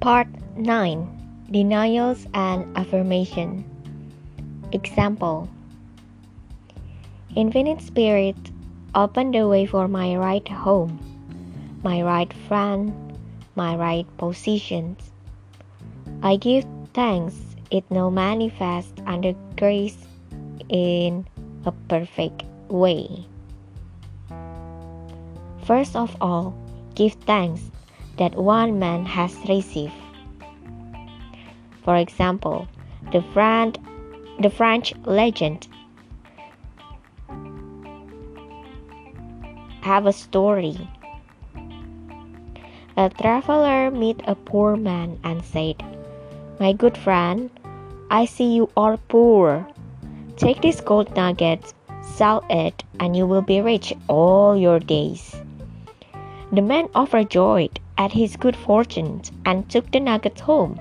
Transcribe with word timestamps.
Part 0.00 0.28
9 0.56 1.50
Denials 1.50 2.24
and 2.32 2.70
Affirmation 2.78 3.66
Example 4.70 5.48
Infinite 7.34 7.82
Spirit, 7.82 8.36
open 8.94 9.32
the 9.32 9.48
way 9.48 9.66
for 9.66 9.88
my 9.88 10.14
right 10.14 10.46
home, 10.46 11.02
my 11.82 12.00
right 12.00 12.32
friend, 12.46 12.94
my 13.56 13.74
right 13.74 14.06
positions. 14.18 15.10
I 16.22 16.36
give 16.36 16.64
thanks 16.94 17.34
it 17.72 17.82
now 17.90 18.08
manifest 18.08 19.02
under 19.04 19.34
grace 19.58 19.98
in 20.68 21.26
a 21.66 21.72
perfect 21.90 22.44
way. 22.68 23.26
First 25.66 25.96
of 25.96 26.16
all, 26.20 26.54
give 26.94 27.14
thanks 27.26 27.66
that 28.18 28.36
one 28.36 28.78
man 28.78 29.06
has 29.06 29.34
received. 29.48 29.94
For 31.84 31.96
example, 31.96 32.68
the, 33.12 33.22
Fran- 33.32 33.74
the 34.40 34.50
French 34.50 34.92
legend 35.04 35.66
have 39.80 40.06
a 40.06 40.12
story. 40.12 40.76
A 42.96 43.08
traveler 43.08 43.90
met 43.90 44.20
a 44.26 44.34
poor 44.34 44.76
man 44.76 45.18
and 45.24 45.42
said, 45.44 45.76
My 46.60 46.72
good 46.72 46.98
friend, 46.98 47.48
I 48.10 48.24
see 48.24 48.54
you 48.54 48.68
are 48.76 48.96
poor. 48.96 49.66
Take 50.36 50.62
this 50.62 50.80
gold 50.80 51.14
nugget, 51.14 51.72
sell 52.02 52.44
it, 52.50 52.84
and 53.00 53.16
you 53.16 53.26
will 53.26 53.42
be 53.42 53.60
rich 53.60 53.94
all 54.08 54.56
your 54.56 54.80
days. 54.80 55.36
The 56.52 56.62
man 56.62 56.88
overjoyed 56.94 57.78
at 57.98 58.12
his 58.12 58.36
good 58.36 58.56
fortune 58.56 59.20
and 59.44 59.68
took 59.68 59.90
the 59.90 60.00
nugget 60.00 60.40
home. 60.40 60.80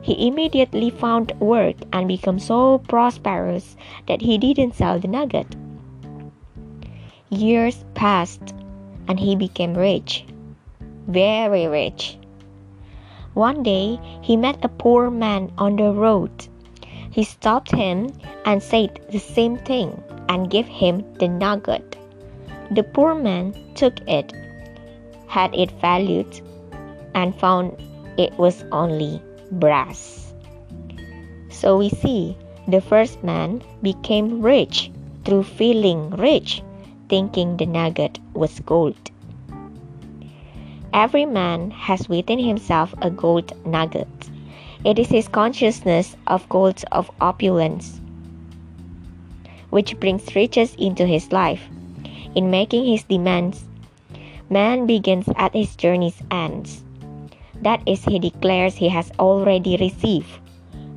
He 0.00 0.28
immediately 0.28 0.90
found 0.90 1.32
work 1.40 1.76
and 1.92 2.06
became 2.06 2.38
so 2.38 2.78
prosperous 2.78 3.76
that 4.06 4.22
he 4.22 4.38
didn't 4.38 4.76
sell 4.76 5.00
the 5.00 5.08
nugget. 5.08 5.56
Years 7.28 7.84
passed 7.94 8.54
and 9.08 9.18
he 9.18 9.34
became 9.34 9.74
rich, 9.74 10.24
very 11.08 11.66
rich. 11.66 12.16
One 13.34 13.64
day 13.64 13.98
he 14.22 14.36
met 14.36 14.64
a 14.64 14.68
poor 14.68 15.10
man 15.10 15.52
on 15.58 15.76
the 15.76 15.92
road. 15.92 16.30
He 17.10 17.24
stopped 17.24 17.72
him 17.72 18.12
and 18.44 18.62
said 18.62 19.00
the 19.10 19.18
same 19.18 19.56
thing 19.58 20.02
and 20.28 20.50
gave 20.50 20.66
him 20.66 21.04
the 21.14 21.28
nugget. 21.28 21.98
The 22.70 22.84
poor 22.84 23.14
man 23.14 23.54
took 23.74 24.00
it 24.08 24.32
had 25.28 25.54
it 25.54 25.70
valued 25.80 26.40
and 27.14 27.34
found 27.36 27.76
it 28.18 28.36
was 28.38 28.64
only 28.72 29.20
brass. 29.52 30.32
So 31.50 31.78
we 31.78 31.88
see 31.88 32.36
the 32.68 32.80
first 32.80 33.22
man 33.22 33.62
became 33.82 34.42
rich 34.42 34.90
through 35.24 35.44
feeling 35.44 36.10
rich, 36.10 36.62
thinking 37.08 37.56
the 37.56 37.66
nugget 37.66 38.18
was 38.34 38.60
gold. 38.60 39.10
Every 40.92 41.26
man 41.26 41.70
has 41.72 42.08
within 42.08 42.38
himself 42.38 42.94
a 43.02 43.10
gold 43.10 43.52
nugget. 43.66 44.08
It 44.84 44.98
is 44.98 45.08
his 45.08 45.28
consciousness 45.28 46.16
of 46.26 46.48
gold 46.48 46.82
of 46.92 47.10
opulence, 47.20 48.00
which 49.70 49.98
brings 50.00 50.34
riches 50.34 50.74
into 50.76 51.06
his 51.06 51.32
life. 51.32 51.62
In 52.34 52.50
making 52.50 52.84
his 52.84 53.02
demands 53.04 53.64
Man 54.48 54.86
begins 54.86 55.28
at 55.36 55.54
his 55.54 55.74
journey's 55.74 56.22
ends. 56.30 56.84
That 57.62 57.82
is, 57.86 58.04
he 58.04 58.18
declares 58.18 58.76
he 58.76 58.88
has 58.88 59.10
already 59.18 59.76
received, 59.76 60.30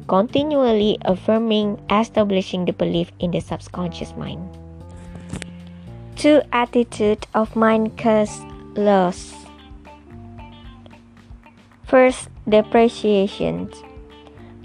continually 0.08 0.97
affirming, 1.01 1.81
establishing 1.90 2.66
the 2.66 2.73
belief 2.73 3.12
in 3.19 3.31
the 3.31 3.40
subconscious 3.40 4.16
mind. 4.16 4.44
Two 6.16 6.41
attitude 6.51 7.25
of 7.34 7.56
mind 7.56 7.97
cause 7.97 8.41
loss. 8.75 9.34
First, 11.88 12.29
depreciation. 12.47 13.72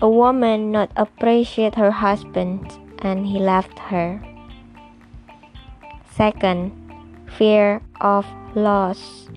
A 0.03 0.09
woman 0.11 0.73
not 0.73 0.91
appreciate 0.97 1.77
her 1.77 1.91
husband 1.91 2.69
and 3.01 3.25
he 3.25 3.39
left 3.39 3.79
her. 3.79 4.21
Second, 6.11 6.84
fear 7.37 7.83
of 8.01 8.27
loss, 8.55 9.29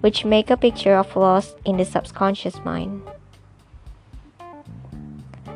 which 0.00 0.24
make 0.24 0.50
a 0.50 0.56
picture 0.56 0.96
of 0.96 1.14
loss 1.16 1.54
in 1.64 1.76
the 1.76 1.84
subconscious 1.84 2.62
mind. 2.64 3.02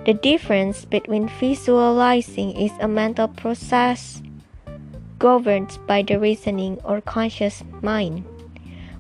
The 0.04 0.15
difference 0.15 0.84
between 0.84 1.28
visualizing 1.28 2.56
is 2.56 2.72
a 2.81 2.88
mental 2.88 3.28
process 3.28 4.22
governed 5.19 5.78
by 5.87 6.03
the 6.03 6.19
reasoning 6.19 6.78
or 6.84 7.00
conscious 7.00 7.62
mind, 7.82 8.25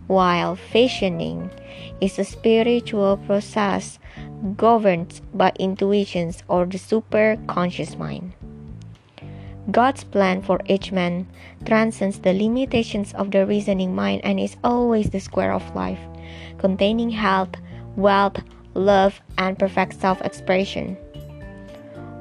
while 0.06 0.56
visioning 0.72 1.50
is 2.00 2.18
a 2.18 2.24
spiritual 2.24 3.16
process 3.16 3.98
governed 4.56 5.20
by 5.32 5.52
intuitions 5.58 6.42
or 6.48 6.66
the 6.66 6.78
superconscious 6.78 7.96
mind. 7.96 8.32
God's 9.70 10.02
plan 10.04 10.40
for 10.40 10.60
each 10.66 10.92
man 10.92 11.26
transcends 11.66 12.20
the 12.20 12.32
limitations 12.32 13.12
of 13.14 13.30
the 13.30 13.44
reasoning 13.44 13.94
mind 13.94 14.22
and 14.24 14.40
is 14.40 14.56
always 14.64 15.10
the 15.10 15.20
square 15.20 15.52
of 15.52 15.74
life, 15.74 16.00
containing 16.56 17.10
health, 17.10 17.50
wealth, 17.96 18.40
love, 18.72 19.20
and 19.36 19.58
perfect 19.58 20.00
self 20.00 20.22
expression. 20.22 20.96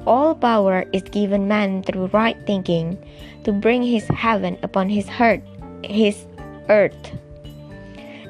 All 0.06 0.34
power 0.34 0.84
is 0.92 1.02
given 1.02 1.48
man 1.48 1.82
through 1.82 2.12
right 2.12 2.36
thinking 2.46 2.98
to 3.44 3.52
bring 3.52 3.82
his 3.82 4.06
heaven 4.08 4.58
upon 4.62 4.88
his 4.88 5.08
heart, 5.08 5.42
his 5.82 6.26
earth. 6.68 7.12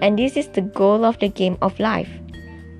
And 0.01 0.19
this 0.19 0.37
is 0.37 0.49
the 0.49 0.63
goal 0.63 1.05
of 1.05 1.19
the 1.19 1.29
game 1.29 1.59
of 1.61 1.79
life 1.81 2.11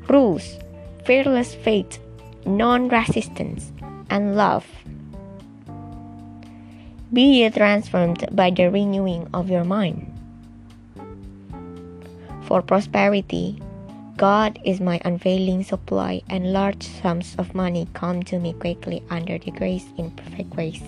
rules, 0.09 0.59
fearless 1.05 1.55
faith, 1.55 1.99
non 2.47 2.89
resistance, 2.89 3.73
and 4.09 4.37
love. 4.37 4.65
Be 7.11 7.41
ye 7.41 7.49
transformed 7.49 8.29
by 8.33 8.51
the 8.51 8.71
renewing 8.71 9.29
of 9.33 9.49
your 9.49 9.65
mind. 9.65 10.13
For 12.45 12.61
prosperity, 12.61 13.63
God 14.19 14.59
is 14.63 14.79
my 14.81 15.01
unfailing 15.05 15.65
supply, 15.65 16.21
and 16.29 16.53
large 16.53 16.83
sums 16.83 17.35
of 17.39 17.55
money 17.55 17.89
come 17.95 18.23
to 18.25 18.39
me 18.39 18.53
quickly 18.53 19.03
under 19.09 19.39
the 19.39 19.51
grace 19.53 19.87
in 19.97 20.11
perfect 20.11 20.51
grace. 20.51 20.83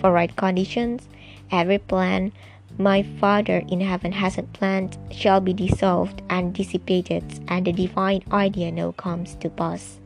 For 0.00 0.12
right 0.12 0.34
conditions, 0.36 1.08
every 1.50 1.78
plan 1.78 2.32
my 2.76 3.02
Father 3.02 3.62
in 3.68 3.80
heaven 3.80 4.12
hasn't 4.12 4.52
planned 4.52 4.98
shall 5.10 5.40
be 5.40 5.54
dissolved 5.54 6.20
and 6.28 6.52
dissipated, 6.52 7.24
and 7.48 7.64
the 7.64 7.72
divine 7.72 8.22
idea 8.32 8.70
now 8.70 8.92
comes 8.92 9.34
to 9.36 9.48
pass. 9.48 9.98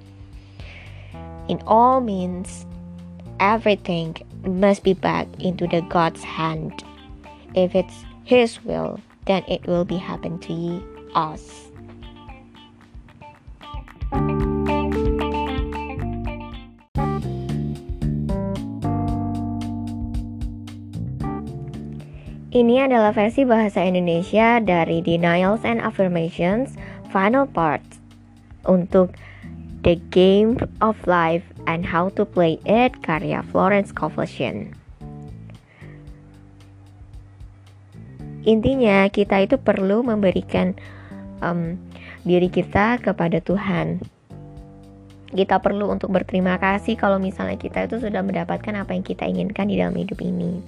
In 1.48 1.62
all 1.66 2.00
means, 2.00 2.64
everything 3.40 4.16
must 4.46 4.84
be 4.84 4.92
back 4.92 5.28
into 5.40 5.66
the 5.66 5.80
God's 5.88 6.22
hand. 6.22 6.84
If 7.54 7.74
it's 7.74 8.04
His 8.24 8.62
will, 8.64 9.00
then 9.26 9.44
it 9.48 9.66
will 9.66 9.84
be 9.84 9.96
happen 9.96 10.38
to 10.40 10.52
ye, 10.52 10.82
us. 11.14 11.70
Ini 22.54 22.86
adalah 22.86 23.10
versi 23.10 23.42
bahasa 23.42 23.82
Indonesia 23.82 24.62
dari 24.62 25.02
Denials 25.02 25.66
and 25.66 25.82
Affirmations 25.82 26.78
Final 27.10 27.50
Part 27.50 27.82
untuk 28.62 29.18
The 29.82 29.98
Game 30.14 30.62
of 30.78 30.94
Life 31.10 31.53
and 31.64 31.84
How 31.84 32.12
to 32.16 32.24
Play 32.24 32.60
It 32.68 33.00
karya 33.04 33.44
Florence 33.48 33.90
Kovlesian. 33.90 34.72
Intinya 38.44 39.08
kita 39.08 39.40
itu 39.48 39.56
perlu 39.56 40.04
memberikan 40.04 40.76
um, 41.40 41.80
diri 42.28 42.52
kita 42.52 43.00
kepada 43.00 43.40
Tuhan. 43.40 44.04
Kita 45.34 45.58
perlu 45.58 45.90
untuk 45.90 46.12
berterima 46.12 46.60
kasih 46.60 46.94
kalau 46.94 47.16
misalnya 47.18 47.56
kita 47.58 47.88
itu 47.88 47.98
sudah 47.98 48.20
mendapatkan 48.20 48.70
apa 48.76 48.94
yang 48.94 49.02
kita 49.02 49.24
inginkan 49.26 49.66
di 49.66 49.80
dalam 49.80 49.96
hidup 49.96 50.20
ini. 50.20 50.60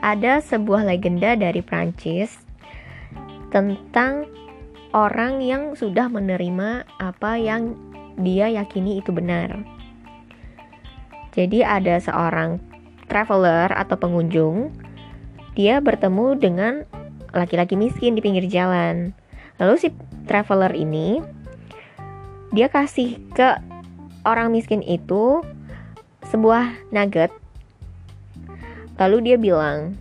Ada 0.00 0.40
sebuah 0.40 0.88
legenda 0.88 1.36
dari 1.36 1.60
Prancis 1.60 2.40
tentang 3.52 4.24
orang 4.96 5.44
yang 5.44 5.76
sudah 5.76 6.08
menerima 6.08 6.88
apa 6.98 7.36
yang 7.36 7.76
dia 8.18 8.50
yakini 8.50 8.98
itu 8.98 9.14
benar. 9.14 9.60
Jadi 11.30 11.62
ada 11.62 11.98
seorang 12.02 12.58
traveler 13.06 13.70
atau 13.70 13.94
pengunjung, 13.94 14.74
dia 15.54 15.78
bertemu 15.78 16.26
dengan 16.38 16.72
laki-laki 17.30 17.78
miskin 17.78 18.18
di 18.18 18.22
pinggir 18.22 18.46
jalan. 18.50 19.14
Lalu 19.62 19.74
si 19.78 19.88
traveler 20.26 20.74
ini 20.74 21.22
dia 22.50 22.66
kasih 22.66 23.18
ke 23.30 23.62
orang 24.26 24.50
miskin 24.50 24.82
itu 24.82 25.42
sebuah 26.26 26.90
nugget. 26.90 27.30
Lalu 28.98 29.32
dia 29.32 29.36
bilang, 29.38 29.94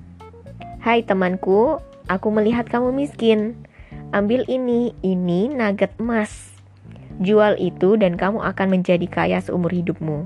"Hai 0.81 1.05
temanku, 1.05 1.77
aku 2.09 2.27
melihat 2.33 2.67
kamu 2.67 2.91
miskin. 2.91 3.55
Ambil 4.09 4.43
ini, 4.49 4.91
ini 5.05 5.47
nugget 5.47 5.93
emas. 6.01 6.58
Jual 7.19 7.59
itu 7.59 7.99
dan 7.99 8.15
kamu 8.15 8.39
akan 8.39 8.67
menjadi 8.79 9.07
kaya 9.07 9.39
seumur 9.43 9.71
hidupmu." 9.71 10.23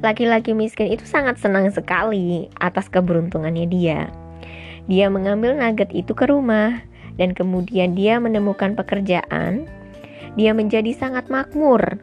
Laki-laki 0.00 0.56
miskin 0.56 0.88
itu 0.88 1.04
sangat 1.04 1.36
senang 1.36 1.68
sekali 1.68 2.48
atas 2.56 2.88
keberuntungannya 2.88 3.68
dia. 3.68 4.08
Dia 4.88 5.12
mengambil 5.12 5.52
nugget 5.54 5.92
itu 5.92 6.16
ke 6.16 6.24
rumah 6.24 6.80
dan 7.20 7.36
kemudian 7.36 7.92
dia 7.92 8.16
menemukan 8.16 8.72
pekerjaan. 8.72 9.68
Dia 10.40 10.56
menjadi 10.56 10.88
sangat 10.96 11.28
makmur 11.28 12.00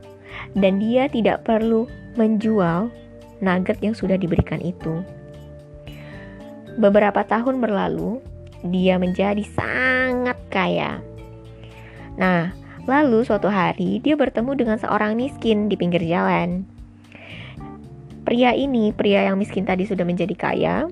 dan 0.53 0.77
dia 0.77 1.09
tidak 1.09 1.41
perlu 1.41 1.89
menjual 2.13 2.93
nugget 3.41 3.81
yang 3.81 3.97
sudah 3.97 4.17
diberikan 4.17 4.61
itu. 4.61 5.01
Beberapa 6.77 7.25
tahun 7.25 7.57
berlalu, 7.57 8.21
dia 8.69 9.01
menjadi 9.01 9.41
sangat 9.57 10.37
kaya. 10.53 11.01
Nah, 12.21 12.53
lalu 12.87 13.27
suatu 13.27 13.51
hari 13.51 13.99
dia 13.99 14.15
bertemu 14.15 14.55
dengan 14.55 14.77
seorang 14.79 15.19
miskin 15.19 15.67
di 15.67 15.75
pinggir 15.75 15.99
jalan. 16.01 16.63
Pria 18.23 18.55
ini, 18.55 18.95
pria 18.95 19.27
yang 19.27 19.39
miskin 19.39 19.67
tadi 19.67 19.83
sudah 19.83 20.03
menjadi 20.03 20.35
kaya. 20.35 20.87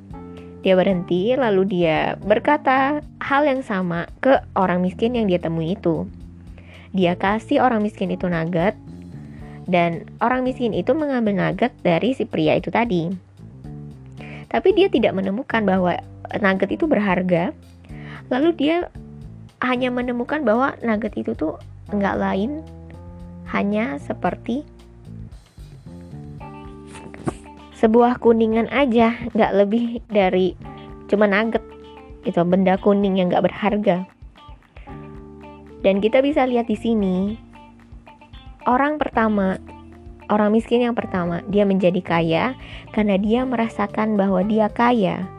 Dia 0.63 0.75
berhenti, 0.75 1.36
lalu 1.36 1.68
dia 1.68 2.19
berkata 2.24 3.03
hal 3.19 3.44
yang 3.47 3.63
sama 3.63 4.07
ke 4.19 4.39
orang 4.56 4.83
miskin 4.83 5.15
yang 5.15 5.27
dia 5.27 5.39
temui 5.39 5.75
itu. 5.75 6.07
Dia 6.95 7.19
kasih 7.19 7.59
orang 7.59 7.83
miskin 7.83 8.12
itu 8.12 8.27
nugget, 8.31 8.75
dan 9.68 10.07
orang 10.24 10.48
miskin 10.48 10.71
itu 10.71 10.95
mengambil 10.95 11.36
nugget 11.36 11.75
dari 11.83 12.15
si 12.15 12.24
pria 12.24 12.56
itu 12.56 12.71
tadi. 12.71 13.12
Tapi 14.48 14.69
dia 14.71 14.88
tidak 14.88 15.12
menemukan 15.19 15.68
bahwa 15.68 16.00
nugget 16.39 16.71
itu 16.71 16.88
berharga. 16.88 17.51
Lalu 18.31 18.50
dia 18.56 18.77
hanya 19.59 19.91
menemukan 19.91 20.41
bahwa 20.48 20.74
nugget 20.81 21.19
itu 21.19 21.36
tuh 21.36 21.59
enggak 21.90 22.18
lain 22.18 22.66
hanya 23.50 24.02
seperti 24.02 24.66
sebuah 27.76 28.18
kuningan 28.18 28.72
aja 28.72 29.14
nggak 29.36 29.52
lebih 29.54 30.02
dari 30.10 30.58
cuma 31.06 31.30
nugget 31.30 31.62
itu 32.26 32.42
benda 32.42 32.80
kuning 32.82 33.22
yang 33.22 33.30
nggak 33.30 33.46
berharga. 33.46 34.10
Dan 35.86 36.02
kita 36.02 36.26
bisa 36.26 36.50
lihat 36.50 36.66
di 36.66 36.74
sini 36.74 37.38
orang 38.66 38.98
pertama 38.98 39.62
orang 40.34 40.50
miskin 40.50 40.82
yang 40.82 40.98
pertama 40.98 41.46
dia 41.46 41.62
menjadi 41.70 42.02
kaya 42.02 42.46
karena 42.90 43.22
dia 43.22 43.46
merasakan 43.46 44.18
bahwa 44.18 44.42
dia 44.42 44.66
kaya 44.74 45.30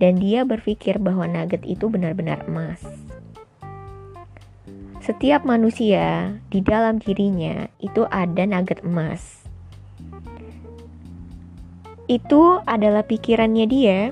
dan 0.00 0.16
dia 0.16 0.48
berpikir 0.48 0.96
bahwa 0.96 1.28
nugget 1.28 1.60
itu 1.68 1.92
benar-benar 1.92 2.40
emas 2.48 2.80
setiap 5.10 5.42
manusia 5.42 6.38
di 6.54 6.62
dalam 6.62 7.02
dirinya 7.02 7.66
itu 7.82 8.06
ada 8.14 8.46
nugget 8.46 8.86
emas 8.86 9.42
itu 12.06 12.62
adalah 12.62 13.02
pikirannya 13.02 13.66
dia, 13.66 14.10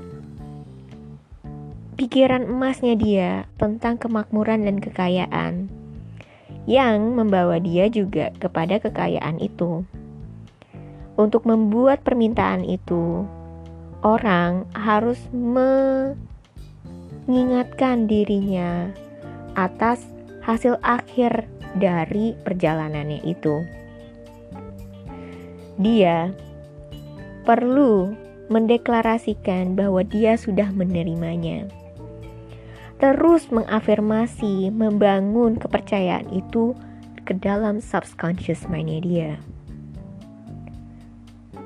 pikiran 1.99 2.51
emasnya 2.51 2.99
dia 2.99 3.47
tentang 3.59 3.99
kemakmuran 3.99 4.67
dan 4.67 4.83
kekayaan, 4.83 5.71
yang 6.67 7.15
membawa 7.15 7.59
dia 7.59 7.87
juga 7.91 8.35
kepada 8.39 8.83
kekayaan 8.83 9.39
itu. 9.39 9.87
Untuk 11.19 11.43
membuat 11.43 12.03
permintaan 12.07 12.63
itu, 12.67 13.27
orang 14.07 14.63
harus 14.79 15.19
mengingatkan 17.27 18.07
dirinya 18.07 18.95
atas 19.59 20.18
hasil 20.49 20.81
akhir 20.81 21.45
dari 21.77 22.33
perjalanannya 22.41 23.21
itu. 23.29 23.69
Dia 25.77 26.33
perlu 27.45 28.17
mendeklarasikan 28.49 29.77
bahwa 29.77 30.01
dia 30.01 30.41
sudah 30.41 30.73
menerimanya. 30.73 31.69
Terus 32.97 33.53
mengafirmasi, 33.53 34.73
membangun 34.73 35.61
kepercayaan 35.61 36.33
itu 36.33 36.73
ke 37.29 37.37
dalam 37.37 37.79
subconscious 37.85 38.67
mindnya 38.67 38.99
dia. 39.05 39.33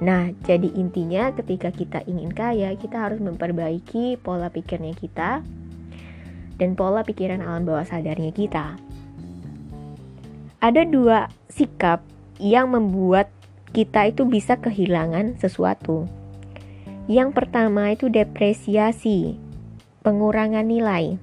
Nah, 0.03 0.35
jadi 0.43 0.67
intinya 0.75 1.31
ketika 1.31 1.71
kita 1.71 2.03
ingin 2.11 2.35
kaya, 2.35 2.75
kita 2.75 2.99
harus 2.99 3.23
memperbaiki 3.23 4.19
pola 4.19 4.51
pikirnya 4.51 4.99
kita 4.99 5.47
dan 6.57 6.77
pola 6.77 7.05
pikiran 7.07 7.41
alam 7.41 7.65
bawah 7.69 7.85
sadarnya 7.87 8.33
kita. 8.33 8.77
Ada 10.63 10.87
dua 10.87 11.27
sikap 11.51 12.05
yang 12.39 12.71
membuat 12.71 13.29
kita 13.73 14.13
itu 14.13 14.29
bisa 14.29 14.61
kehilangan 14.61 15.41
sesuatu. 15.41 16.07
Yang 17.11 17.35
pertama 17.35 17.91
itu 17.91 18.07
depresiasi, 18.07 19.35
pengurangan 20.07 20.63
nilai. 20.63 21.19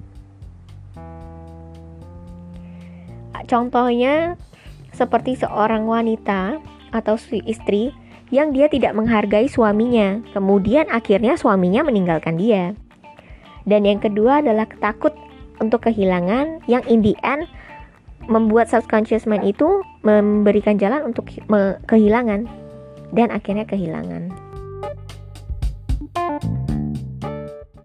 Contohnya 3.49 4.37
seperti 4.93 5.39
seorang 5.39 5.87
wanita 5.89 6.61
atau 6.93 7.15
istri 7.47 7.95
yang 8.29 8.53
dia 8.53 8.69
tidak 8.69 8.93
menghargai 8.93 9.49
suaminya, 9.49 10.21
kemudian 10.37 10.85
akhirnya 10.93 11.33
suaminya 11.33 11.81
meninggalkan 11.81 12.37
dia. 12.37 12.77
Dan 13.69 13.85
yang 13.85 14.01
kedua 14.01 14.41
adalah 14.41 14.65
takut 14.81 15.13
untuk 15.61 15.85
kehilangan 15.85 16.65
yang 16.65 16.81
in 16.89 17.05
the 17.05 17.13
end 17.21 17.45
membuat 18.25 18.65
subconscious 18.67 19.29
mind 19.29 19.45
itu 19.45 19.85
memberikan 20.01 20.81
jalan 20.81 21.13
untuk 21.13 21.29
kehilangan 21.85 22.49
dan 23.13 23.29
akhirnya 23.29 23.69
kehilangan. 23.69 24.48